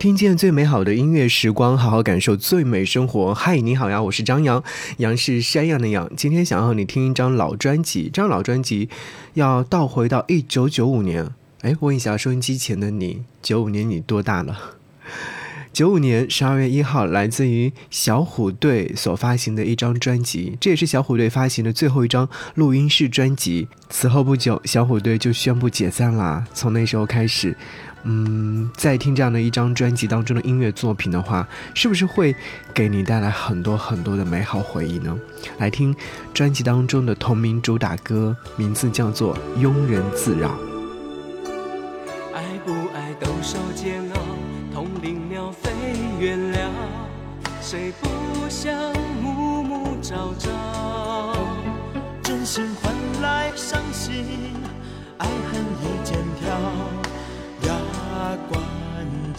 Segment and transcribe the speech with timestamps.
[0.00, 3.34] 听见最美好的音乐时光，好好感受最美生活。
[3.34, 4.64] 嗨，你好呀，我是张扬，
[4.96, 6.10] 杨是山羊的羊。
[6.16, 8.88] 今天想要你听一张老专辑，这张老专辑
[9.34, 11.28] 要倒回到一九九五年。
[11.60, 14.58] 哎，问一下收音机前的你，九五年你多大了？
[15.70, 23.68] 九五年十二月一号，来自于小虎队所发行的一张专辑，这也是小虎队发行的最后一张录音室专辑。
[23.90, 26.46] 此后不久，小虎队就宣布解散啦。
[26.54, 27.54] 从那时候开始。
[28.04, 32.34] 嗯，在听这样的一张专辑当中的音乐作品的话，是不是会
[32.72, 35.14] 给你带来很多很多的美好回忆呢？
[35.58, 35.94] 来听
[36.32, 40.48] 专辑当中的同名主打歌，名字叫做《庸人自扰》。
[42.32, 44.20] 爱不爱都受煎熬，
[44.72, 45.70] 同林鸟飞
[46.18, 46.70] 远了，
[47.60, 48.08] 谁不
[48.48, 48.72] 想
[49.22, 51.36] 暮暮朝朝？
[52.22, 54.24] 真心换来伤心，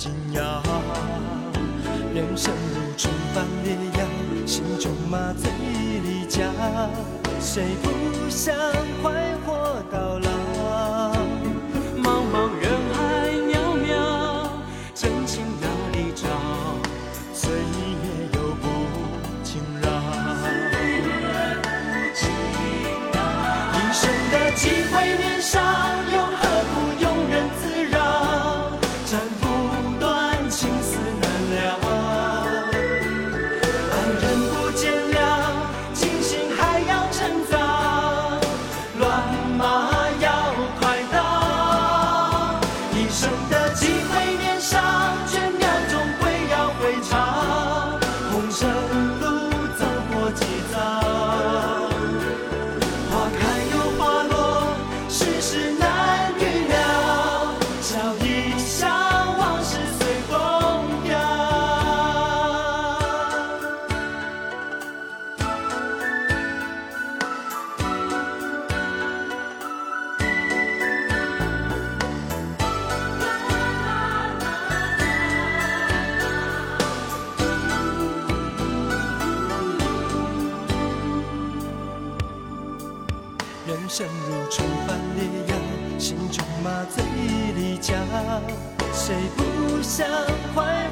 [0.01, 0.63] 惊讶，
[2.11, 5.51] 人生如春般烈阳，心中麻醉
[6.03, 6.41] 离家，
[7.39, 8.55] 谁不想
[9.03, 9.13] 快
[39.61, 40.00] my.
[89.11, 90.07] 谁不想
[90.53, 90.89] 快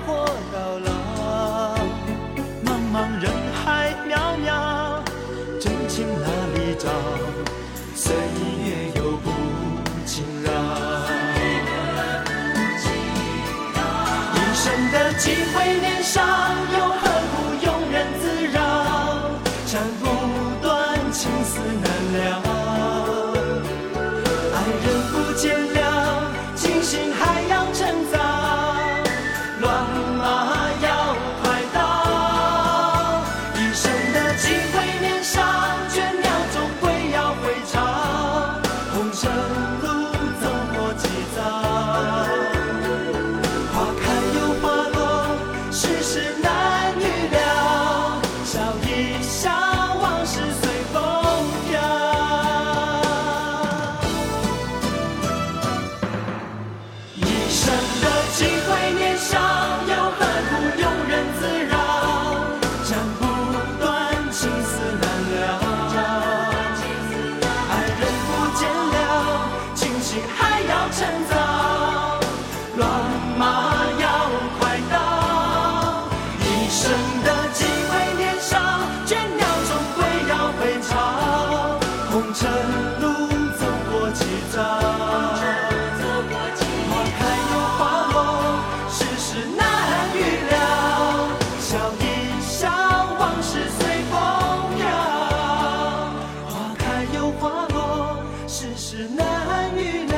[97.39, 100.17] 花落世事难预料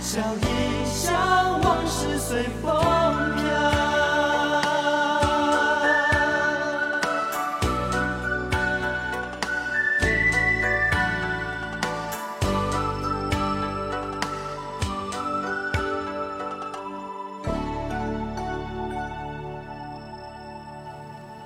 [0.00, 1.12] 笑一笑
[1.62, 2.70] 往事随风
[3.36, 3.81] 飘。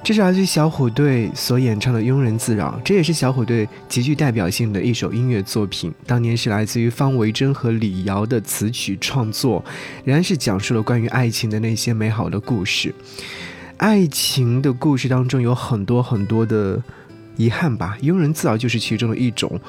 [0.07, 5.93] 这是来自小虎队所演唱的《庸人自扰》，这也是小虎队极具代表性的一首音乐作品。
[6.07, 9.65] 当年是来自于方维珍和李瑶的词曲创作，
[10.05, 12.95] 仍然是讲述了关于爱情的那些美好的故事。
[13.79, 16.81] 爱情的故事当中有很多很多的
[17.37, 19.61] 遗憾吧，《庸人自扰》就是其中的一种。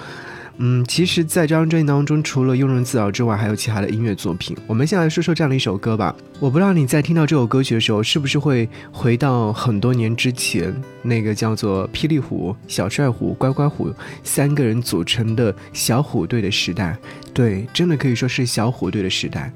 [0.60, 4.58] 嗯，其实，在这张专辑当中，除了《庸人自扰》之外，还有其他的音乐作品。
[4.66, 6.16] 我们先来说说这样的一首歌吧。
[6.40, 10.74] 我不知道你在听到这首歌曲的时候，是不是会回到很多年之前，
[11.04, 13.94] 那个叫做霹雳虎、小帅虎、乖乖虎
[14.24, 16.98] 三个人组成的小虎队的时代。
[17.36, 19.54] 对，真的可以说是小虎队的时代。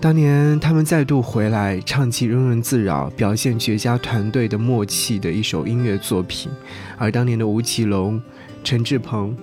[0.00, 6.50] 当年他们再度回来唱起《庸人自扰》，表现绝佳团队的默契的一首音乐作品，
[6.96, 8.18] 而当年的吴奇隆、
[8.62, 9.36] 陈志朋、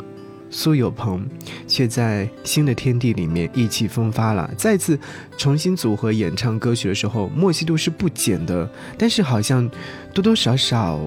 [0.49, 1.27] 苏有朋
[1.67, 4.97] 却在新的天地里面意气风发了，再次
[5.37, 9.69] 重新组合演唱歌曲的时候，默契度是不减的，但是好像
[10.13, 10.99] 多多少少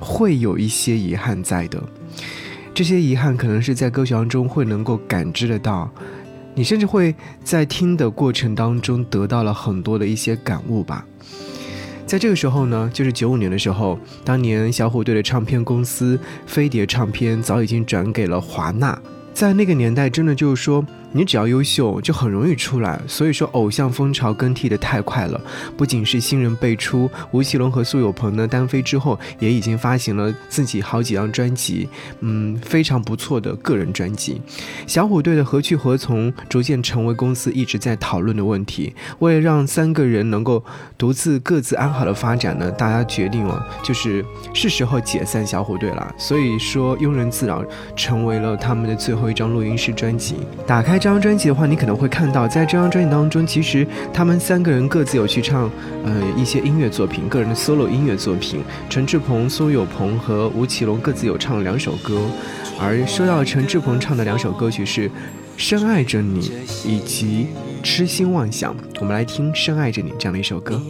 [0.00, 1.82] 会有一些遗憾在的，
[2.74, 5.90] 这些遗憾可能是在歌曲当中会能够感知得到。
[6.56, 7.12] 你甚至会
[7.42, 11.04] 在听的过程当中得到了很多的一些感悟吧。
[12.06, 18.96] 在这个时候呢，就是九五年的时候，当年小虎队的唱片公司飞碟唱片早已经转给了华纳。
[19.34, 20.82] 在那个年代，真的就是说。
[21.16, 23.00] 你只要优秀，就很容易出来。
[23.06, 25.40] 所以说，偶像风潮更替的太快了。
[25.76, 31.88] 不仅是新人辈出，吴奇隆和苏有朋呢单飞之后，也已经发行了自己好几张专辑，
[32.18, 34.42] 嗯，非常不错的个人专辑。
[34.88, 38.92] 小虎队的何去何从，逐渐成为公司一直在讨论的问题。
[39.20, 40.64] 为了让三个人能够
[40.98, 46.12] 独自各自安好的发展呢，大家决定了，就是是时候解散小虎队了。
[46.18, 47.64] 所以说，庸人自扰
[47.94, 50.36] 成为了他们的最后一张录音室专辑。
[50.66, 50.94] 打开。
[51.04, 55.70] 这张专辑的话，你可能会看到，在这张专辑当中，其实他们三个人各自有去唱，
[56.02, 58.62] 呃，一些音乐作品，个人的 solo 音乐作品。
[58.88, 62.22] 陈志朋、苏有朋和吴奇隆各自有唱两首歌，
[62.80, 65.08] 而说到陈志朋唱的两首歌曲是
[65.58, 66.48] 《深爱着你》
[66.88, 67.48] 以及
[67.84, 70.80] 《痴心妄想》，我们来听《深爱着你》这样的一首歌。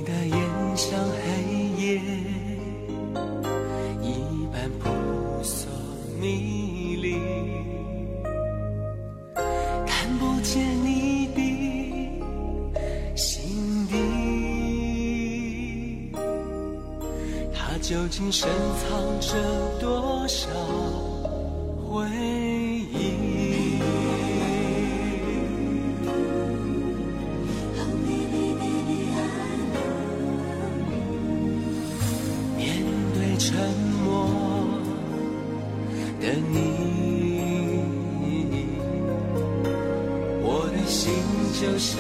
[40.95, 41.13] 心
[41.61, 41.99] 就像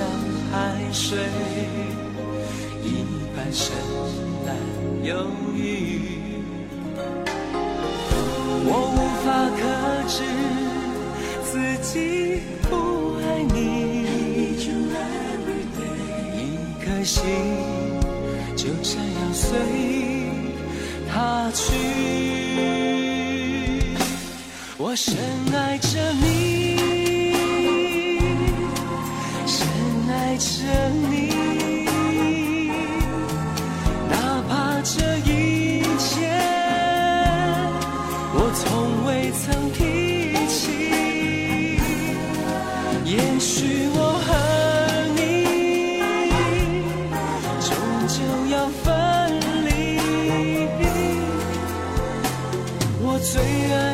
[0.53, 0.55] 海
[0.93, 1.19] 水
[2.85, 2.87] 一
[3.35, 3.75] 般深
[4.47, 4.49] 蓝
[5.03, 5.11] 又。
[8.67, 9.27] 我无法
[9.59, 9.63] 克
[10.07, 10.17] 制
[11.43, 11.53] 自
[11.83, 11.93] 己
[12.63, 12.73] 不
[13.19, 13.21] 爱
[13.53, 13.59] 你，
[16.39, 16.41] 一
[16.81, 17.19] 颗心
[18.55, 19.45] 就这样随
[21.13, 21.13] 他
[21.53, 21.63] 去。
[24.79, 25.17] 我深
[25.53, 26.23] 爱着你，
[30.35, 30.45] 爱着
[31.13, 31.31] 你，
[34.11, 35.31] 哪怕这一
[35.97, 36.27] 切
[38.35, 38.67] 我从
[39.07, 39.79] 未曾提
[40.49, 40.59] 起，
[43.05, 44.29] 也许我和
[45.15, 45.23] 你
[47.61, 47.71] 终
[48.09, 48.17] 究
[48.51, 48.91] 要分
[49.65, 49.71] 离，
[53.01, 53.31] 我最
[53.73, 53.94] 爱。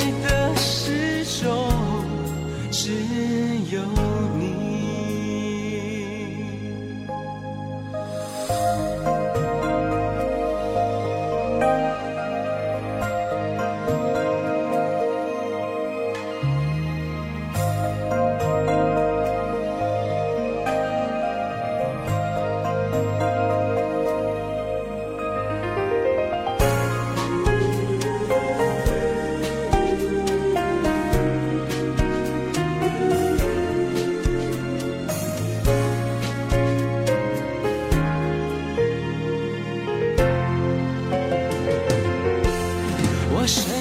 [43.43, 43.80] 我是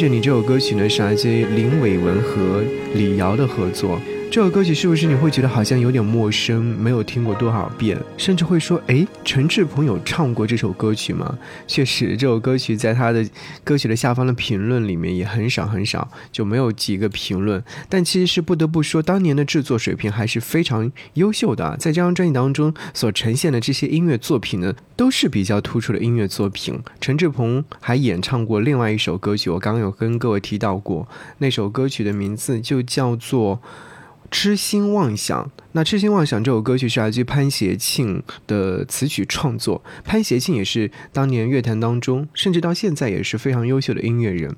[0.00, 2.62] 着你这首歌曲呢，是来自于林伟文和
[2.94, 4.00] 李瑶的合作。
[4.30, 13.28] 这首歌曲是不是你会觉得好像有点陌生，没有听过多少遍，甚至会说：“哎，陈志朋有唱过这首歌曲吗？”确实，这首歌曲在他的
[13.64, 17.60] 歌曲的下方的评论里面也很少很少，就没有几个评论。
[17.88, 21.64] 但其实是不得不说，当年的制作水平还是非常优秀的。
[21.64, 26.78] 啊在这张专辑当中所呈现的这些音乐作品呢，都是比较突出的音乐作品。
[27.00, 31.08] 陈志朋还演唱过另外一首歌曲，我刚刚有跟各位提到过，
[31.38, 33.60] 那首歌曲的名字就叫做。
[34.30, 39.82] 痴心妄想，那《痴心妄想》这首歌曲是来自于潘协庆的词曲创作。
[40.04, 44.54] 潘协庆也是当年乐坛当中，甚至到现在也是非常优秀的音乐人。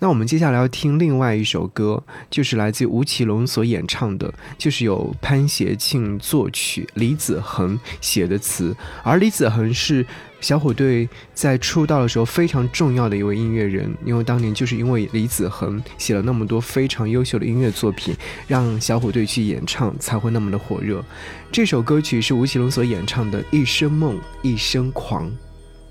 [0.00, 10.06] 那我们接下来要听另外一首歌，就是来自吴奇隆所演唱的，就是由潘协庆作曲，李子恒写的词，而李子恒是。
[10.40, 18.14] 小虎队在出道的时候非常重要的一位音乐人，因为当年就是因为李子恒写了那么多非常优秀的音乐作品，
[18.46, 21.04] 让小虎队去演唱才会那么的火热。
[21.50, 25.26] 这首歌曲是吴奇隆所演唱的《一生梦，一生狂》。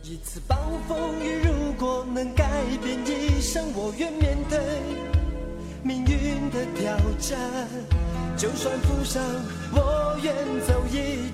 [0.04, 0.56] 一次暴
[0.88, 2.50] 风雨，如果能改
[2.82, 4.58] 变一生，我愿面对
[5.84, 7.38] 命运的挑战，
[8.38, 9.22] 就算负伤，
[9.74, 10.34] 我愿
[10.66, 11.27] 走一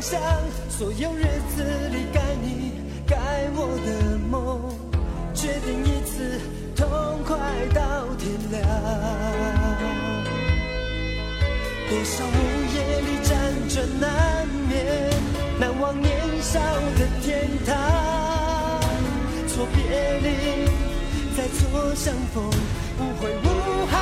[0.00, 0.20] 想，
[0.68, 1.24] 所有日
[1.54, 2.72] 子里该你，
[3.06, 3.16] 该
[3.54, 4.60] 我的梦，
[5.34, 6.40] 决定一次
[6.76, 6.86] 痛
[7.26, 7.36] 快
[7.74, 8.62] 到天亮。
[11.88, 12.28] 多少午
[12.74, 13.28] 夜里辗
[13.74, 15.10] 转难眠，
[15.58, 16.10] 难忘年
[16.42, 16.60] 少
[16.96, 17.74] 的天堂。
[19.48, 20.28] 错别离，
[21.36, 22.44] 再错相逢，
[22.98, 23.46] 无悔无
[23.86, 23.96] 憾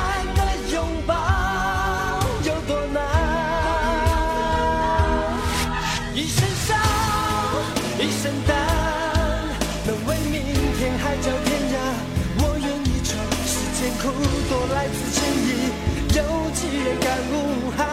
[16.17, 17.87] 有几人敢无憾？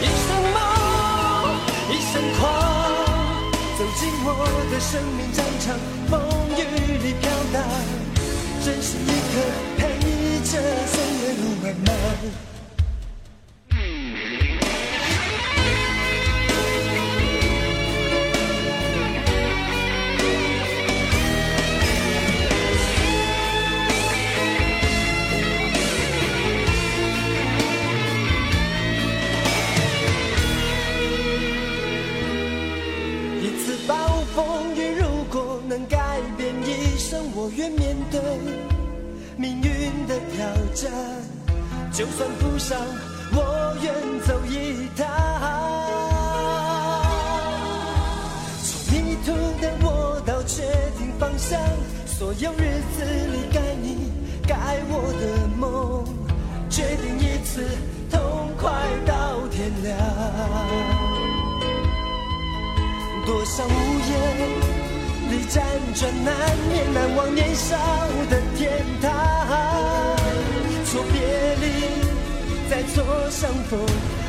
[0.00, 0.58] 一生梦，
[1.90, 2.42] 一生狂，
[3.76, 4.26] 走进我
[4.70, 5.76] 的生命战场，
[6.08, 6.18] 风
[6.56, 6.58] 雨
[7.04, 7.56] 里飘荡。
[8.64, 9.36] 真心一刻，
[9.76, 9.80] 陪
[10.44, 10.52] 着
[10.86, 11.22] 岁月
[11.62, 12.47] 漫漫。
[33.40, 33.94] 一次暴
[34.34, 38.20] 风雨如果能改变一生，我愿面对
[39.36, 40.90] 命运的挑战。
[41.92, 42.76] 就算负伤，
[43.32, 43.94] 我愿
[44.26, 45.06] 走一趟。
[48.64, 50.62] 从迷途的我到确
[50.98, 51.60] 定方向，
[52.06, 54.10] 所有日子里该你
[54.46, 56.04] 该我的梦，
[56.68, 57.64] 决定一次
[58.10, 58.72] 痛快
[59.06, 61.07] 到天亮。
[63.28, 63.70] 多少午
[64.08, 64.16] 夜
[65.28, 65.60] 里辗
[65.94, 66.32] 转难
[66.70, 67.76] 眠，难忘年少
[68.30, 69.12] 的天堂。
[70.86, 71.20] 错别
[71.60, 71.66] 离，
[72.70, 73.78] 再错相逢，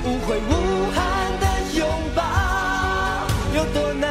[0.04, 1.00] 无悔无憾
[1.40, 1.46] 的
[1.78, 2.22] 拥抱
[3.56, 4.10] 有多难？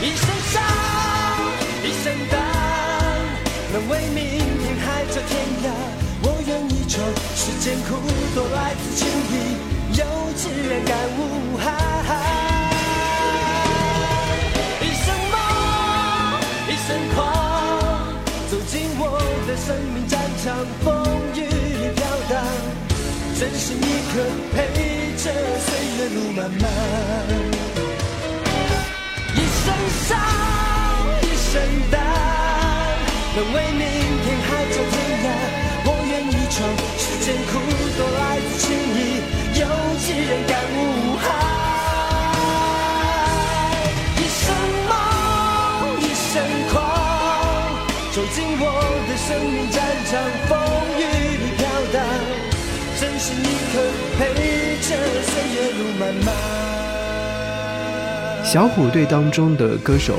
[0.00, 0.62] 一生伤，
[1.84, 2.40] 一生胆，
[3.74, 4.24] 能为明
[4.62, 5.66] 天海角天涯，
[6.22, 7.04] 我愿意闯。
[7.34, 8.00] 世间苦
[8.34, 9.58] 多来自情谊，
[9.98, 11.55] 有自然感无
[23.66, 24.22] 真心一刻
[24.54, 24.56] 陪
[25.16, 25.22] 着
[25.58, 25.68] 岁
[25.98, 26.62] 月路漫漫。
[29.34, 29.66] 一生
[30.06, 30.08] 伤，
[31.20, 31.50] 一生
[31.90, 31.98] 胆，
[33.34, 33.82] 能为明
[34.22, 34.94] 天海角天
[35.24, 35.26] 涯，
[35.84, 36.56] 我愿意闯。
[36.96, 37.50] 世间苦
[37.98, 38.98] 多来自情谊，
[39.58, 39.60] 有
[39.98, 40.78] 几人敢无
[41.18, 41.26] 憾？
[44.16, 44.44] 一生
[44.86, 44.94] 梦，
[46.02, 46.30] 一生
[46.70, 46.74] 狂，
[48.14, 48.62] 走进我
[49.08, 49.10] 的。
[49.26, 50.12] 生命战场，
[53.26, 53.82] 真心一刻
[54.16, 54.20] 陪
[54.76, 56.26] 着岁月路漫漫。
[58.44, 60.14] 小虎队当中的歌手，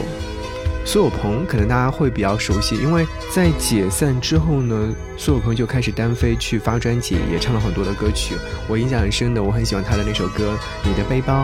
[0.88, 8.36] 苏有朋可能大家会比较熟悉，因为在解散之后呢，苏有朋就开始单飞去发专辑，也唱了很多的歌曲。
[8.70, 11.44] 我印象很深的，我很喜欢他的那首歌《你的背包》。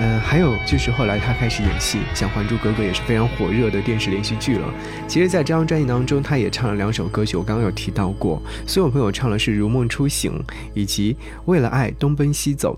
[0.00, 4.66] 嗯，还有就是后来他开始演戏，像《还珠格格》也是非常火热的电视连续剧了。
[5.06, 8.42] 其实，在这张专辑当中，他也唱了两首歌曲，我刚刚有提到过。
[8.66, 10.32] 苏有朋友唱的是《如梦初醒》，
[10.74, 12.76] 以及《为了爱东奔西走》。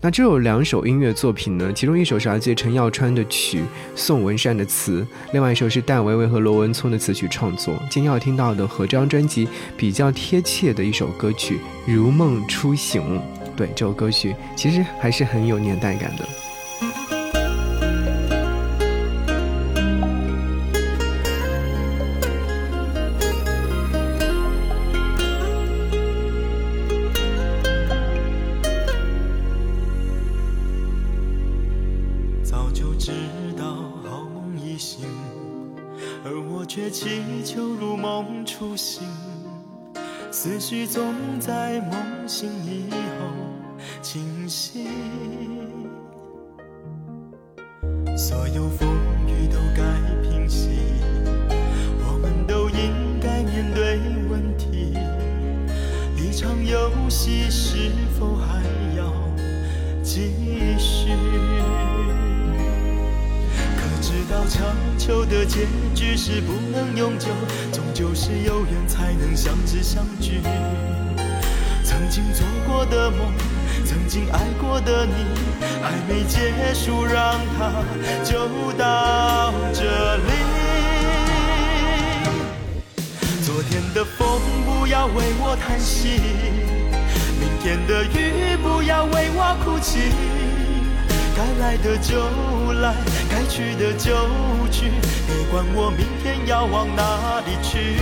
[0.00, 3.62] 那这有两首音乐作品呢，其中一首是来自陈耀川的曲，
[3.94, 7.74] 宋文善的词，另外一首是戴维维和罗文聪的词曲创作。
[7.90, 11.56] 今天要听到的和这张专辑比较贴切的一首歌曲
[11.92, 13.18] 《如梦初醒》，
[13.56, 16.49] 对这首歌曲其实还是很有年代感的。
[64.40, 64.64] 可知道强
[64.98, 67.28] 求的结局是不能永久。
[67.72, 70.40] 终究是有缘才能相知相聚。
[71.84, 73.32] 曾经做过的梦，
[73.84, 75.12] 曾经爱过的你，
[75.82, 77.84] 还没结束，让它
[78.24, 80.22] 就到这里。
[83.42, 86.20] 昨天的风不要为我叹息，
[87.38, 89.98] 明天的雨不要为我哭泣。
[91.36, 92.20] 该来的就
[92.80, 92.94] 来，
[93.50, 94.14] 去的就
[94.70, 94.92] 去，
[95.26, 97.98] 别管我明天要往哪里去。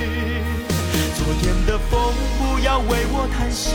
[1.17, 3.73] 昨天的风不要为我叹息，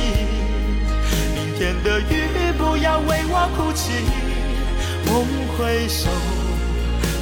[1.34, 4.06] 明天的雨不要为我哭泣。
[5.08, 5.26] 梦
[5.58, 6.12] 回首，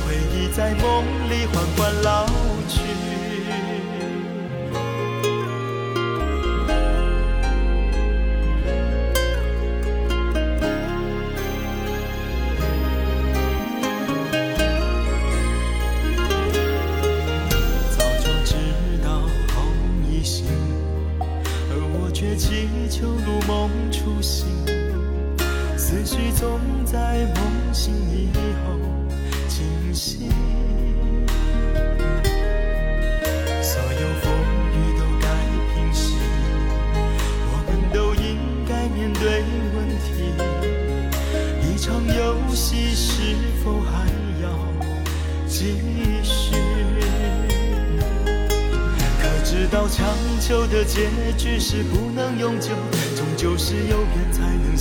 [0.05, 2.25] 回忆在梦里缓缓老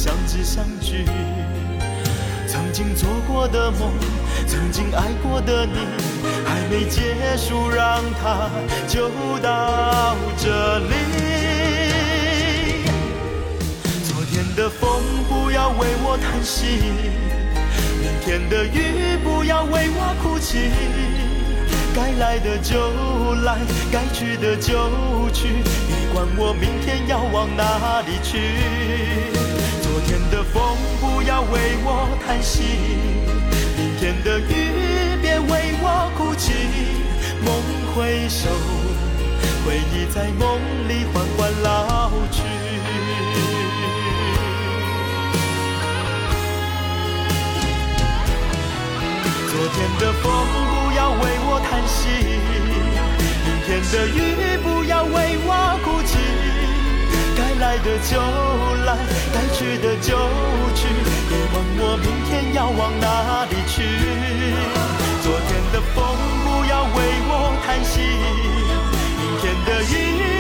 [0.03, 1.05] 相知相聚。
[2.49, 3.93] 曾经做过的梦，
[4.47, 5.77] 曾经爱过的你，
[6.47, 8.49] 还没结束，让它
[8.89, 9.11] 就
[9.41, 10.95] 到这里。
[14.05, 16.81] 昨天的风不要为我叹息，
[18.01, 20.71] 明天的雨不要为我哭泣。
[21.95, 23.59] 该来的就来，
[23.93, 29.40] 该去的就去，别管我明天要往哪里去。
[30.31, 32.63] 的风不要为我叹息，
[33.77, 36.53] 明天的雨别为我哭泣。
[37.45, 37.53] 梦
[37.95, 38.49] 回首，
[39.67, 42.43] 回忆在梦里缓缓老去。
[49.49, 50.31] 昨天的风。
[50.91, 52.09] 不要为我叹息，
[53.47, 54.19] 明天的雨
[54.63, 56.19] 不要为我哭泣。
[57.61, 58.19] 来的就
[58.87, 58.97] 来，
[59.35, 60.17] 该去的就
[60.75, 60.89] 去，
[61.29, 63.85] 别问我明天要往哪里去。
[65.23, 66.97] 昨天的风不要为
[67.29, 67.33] 我
[67.67, 68.01] 叹息，
[69.21, 70.40] 明天的雨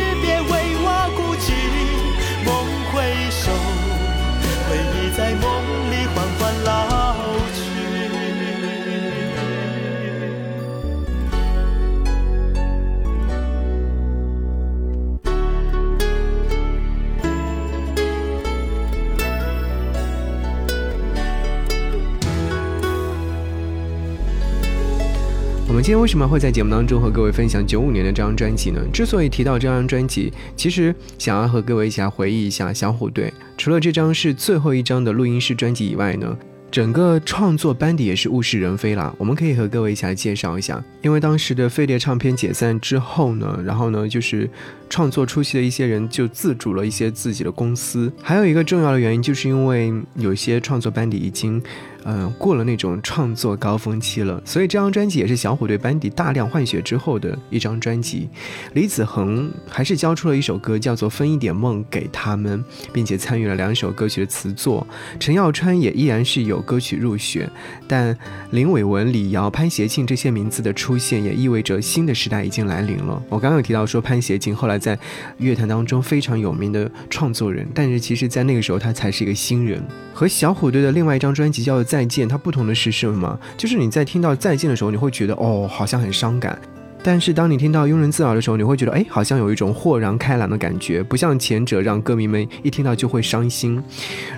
[25.82, 28.82] 今天为什么会在节目当中和各位分享九五年的这张专辑呢？
[28.92, 33.32] 之所以提到这张专辑，其实想要和各位一起来回忆一下小虎队。
[33.56, 36.36] 除了这张是最后一张的录音室专辑以外呢，
[36.70, 39.14] 整个创作班底也是物是人非啦。
[39.16, 44.48] 我们可以和各位一起来介绍一下，因为当时的飞碟唱片解散之后呢，然后呢就是
[44.90, 51.62] 创作初期的一些人就自主了一些自己的公司，还有一个重要的原因就是因为有些创作班底已经。
[52.04, 58.28] 嗯，过了那种创作高峰期了，所以这张专辑也是小虎队班底大量换血之后的一张专辑。
[58.72, 62.58] 李子恒还是交出了一首歌，叫做《分一点梦给他们》，
[62.90, 64.86] 并且参与了两首歌曲的词作。
[65.18, 67.50] 陈耀川也依然是有歌曲入选，
[67.86, 68.16] 但
[68.52, 73.22] 林伟文、李瑶、潘协庆这些名字的出现，也意味着新的时代已经来临了。
[73.28, 74.98] 我刚刚有提到说潘协庆后来在
[75.36, 79.82] 乐坛当中非常有名的创作人，但是其实在那个时候他才是一个新人。
[80.14, 81.89] 和小虎队的另外一张专辑叫做。
[81.90, 83.36] 再见，它不同的是什么？
[83.56, 86.54] 就是你在听到再见的时候，你会觉得哦，好像很伤感；
[87.02, 93.82] 但是当你听到庸人自扰的时候，你会觉得哎，好像有一种豁然开朗的感觉，不像前者让歌迷们一听到就会伤心。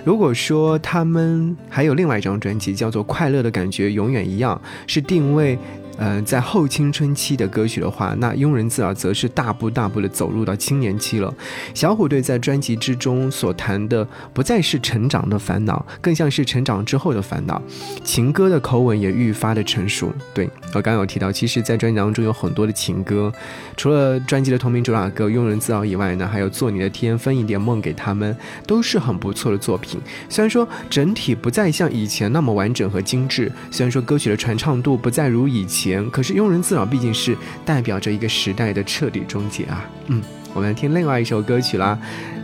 [0.03, 4.59] 如果说他们还有另外一张专辑叫做《快乐的感觉永远一样》，
[4.91, 5.55] 是定位。
[5.97, 11.33] 嗯，在后青春期的歌曲的话，那庸人自扰则是大步大步的走入到青年期了。
[11.73, 17.61] 小虎队在专辑之中所谈的不再是成长的烦恼，更像是成长之后的烦恼。
[18.03, 20.11] 情歌的口吻也愈发的成熟。
[20.33, 23.31] 对我刚刚有提到，其实，在专辑当中有很多的情歌，
[23.77, 28.33] 除了专辑的同名主打歌《庸人自扰》以外呢，还有《做你的天》《分一点梦给他们》，
[28.65, 29.99] 都是很不错的作品。
[30.29, 36.09] 虽然说整体不再像以前那么完整和精致，虽然说歌曲的传唱度不再如以前。
[36.09, 39.85] 可是庸人自扰毕竟是代表着一个时代的彻底终结啊！
[40.07, 40.21] 嗯，
[40.53, 41.97] 我们来听另外一首歌曲啦，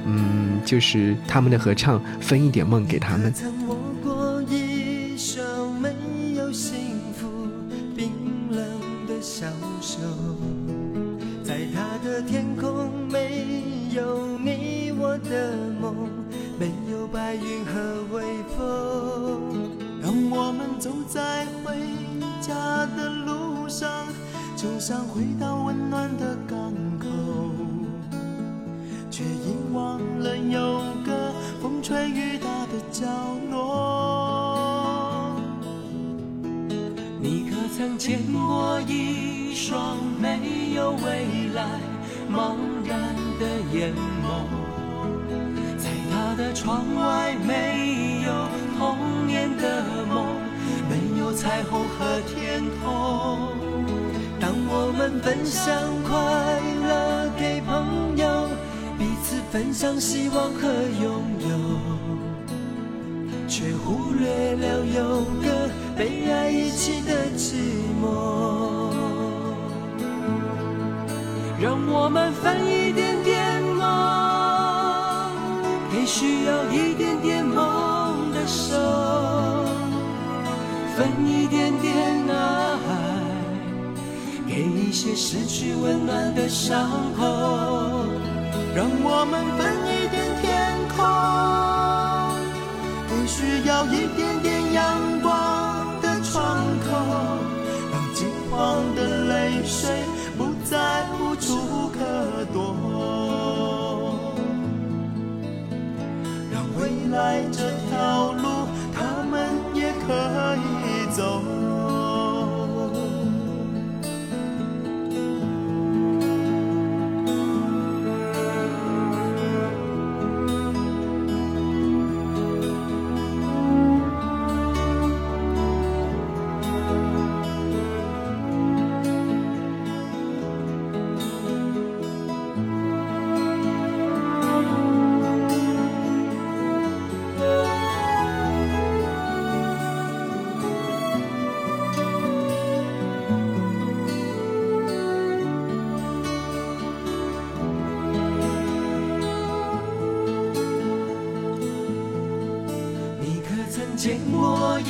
[0.05, 3.33] 嗯，就是他们的合唱《分一点梦给他们》。
[24.89, 27.05] 想回到温暖的港口，
[29.11, 33.05] 却遗忘了有个风吹雨打的角
[33.51, 35.39] 落。
[37.21, 41.67] 你可曾见过一双没有未来、
[42.27, 44.49] 茫然的眼眸？
[45.77, 48.33] 在他的窗外，没有
[48.79, 48.97] 童
[49.27, 50.25] 年的梦，
[50.89, 53.68] 没有彩虹和天空。
[54.71, 56.13] 我们分享快
[56.87, 58.47] 乐给朋友，
[58.99, 60.67] 彼此分享希望和
[61.01, 61.49] 拥有，
[63.47, 67.55] 却忽略了有个被爱遗弃的寂
[67.99, 68.93] 寞。
[71.59, 73.83] 让我们分一点点梦，
[75.91, 78.75] 给需要一点点梦的手，
[80.95, 81.38] 分一
[84.59, 87.23] 给一些失去温暖的伤口，
[88.75, 90.99] 让我们分一点天空，
[93.07, 94.48] 给需要一点点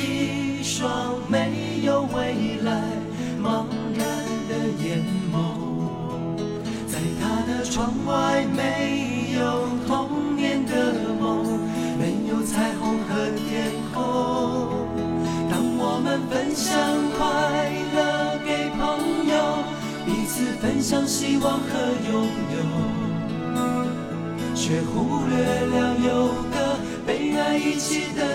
[0.00, 2.82] 一双没有未来、
[3.42, 4.06] 茫然
[4.48, 5.34] 的眼眸，
[6.86, 11.58] 在他的窗外没有童年的梦，
[11.98, 13.98] 没有彩虹和天空。
[15.50, 16.70] 当我们分享
[17.16, 17.20] 快
[17.94, 17.98] 乐
[18.44, 18.80] 给朋
[19.28, 19.32] 友，
[20.06, 21.68] 彼此分享希望和
[22.10, 22.12] 拥
[22.56, 22.58] 有，
[24.54, 25.32] 却忽略
[25.66, 26.08] 了有
[26.50, 26.56] 个
[27.06, 28.29] 被爱一起的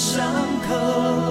[0.00, 0.24] 伤
[0.66, 1.29] 口。